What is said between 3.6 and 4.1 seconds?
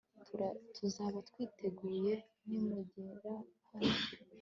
hano